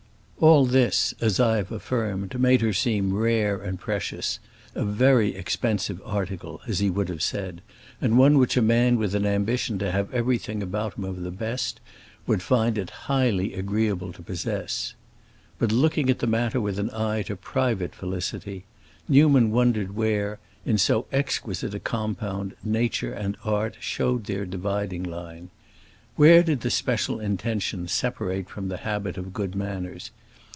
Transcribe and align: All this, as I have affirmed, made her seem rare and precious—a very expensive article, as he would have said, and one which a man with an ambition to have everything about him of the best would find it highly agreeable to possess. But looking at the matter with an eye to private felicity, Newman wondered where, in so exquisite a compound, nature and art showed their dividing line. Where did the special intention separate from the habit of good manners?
All 0.43 0.65
this, 0.65 1.13
as 1.21 1.39
I 1.39 1.57
have 1.57 1.71
affirmed, 1.71 2.39
made 2.39 2.61
her 2.61 2.73
seem 2.73 3.13
rare 3.13 3.61
and 3.61 3.79
precious—a 3.79 4.83
very 4.85 5.35
expensive 5.35 6.01
article, 6.03 6.61
as 6.65 6.79
he 6.79 6.89
would 6.89 7.09
have 7.09 7.21
said, 7.21 7.61
and 8.01 8.17
one 8.17 8.39
which 8.39 8.57
a 8.57 8.61
man 8.63 8.97
with 8.97 9.13
an 9.13 9.27
ambition 9.27 9.77
to 9.77 9.91
have 9.91 10.11
everything 10.11 10.63
about 10.63 10.97
him 10.97 11.03
of 11.03 11.21
the 11.21 11.29
best 11.29 11.79
would 12.25 12.41
find 12.41 12.79
it 12.79 12.89
highly 13.05 13.53
agreeable 13.53 14.11
to 14.13 14.23
possess. 14.23 14.95
But 15.59 15.71
looking 15.71 16.09
at 16.09 16.17
the 16.17 16.25
matter 16.25 16.59
with 16.59 16.79
an 16.79 16.89
eye 16.91 17.21
to 17.27 17.35
private 17.35 17.93
felicity, 17.93 18.65
Newman 19.07 19.51
wondered 19.51 19.95
where, 19.95 20.39
in 20.65 20.79
so 20.79 21.05
exquisite 21.11 21.75
a 21.75 21.79
compound, 21.79 22.55
nature 22.63 23.13
and 23.13 23.37
art 23.45 23.77
showed 23.79 24.23
their 24.23 24.47
dividing 24.47 25.03
line. 25.03 25.51
Where 26.15 26.41
did 26.41 26.61
the 26.61 26.71
special 26.71 27.19
intention 27.19 27.87
separate 27.87 28.49
from 28.49 28.69
the 28.69 28.77
habit 28.77 29.17
of 29.19 29.33
good 29.33 29.53
manners? 29.53 30.09